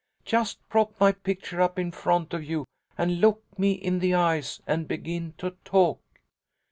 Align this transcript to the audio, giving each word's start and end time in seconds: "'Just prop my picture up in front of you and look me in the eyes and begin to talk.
"'Just 0.25 0.67
prop 0.67 0.99
my 0.99 1.11
picture 1.11 1.61
up 1.61 1.77
in 1.77 1.91
front 1.91 2.33
of 2.33 2.43
you 2.43 2.65
and 2.97 3.21
look 3.21 3.43
me 3.55 3.73
in 3.73 3.99
the 3.99 4.15
eyes 4.15 4.59
and 4.65 4.87
begin 4.87 5.35
to 5.37 5.51
talk. 5.63 6.01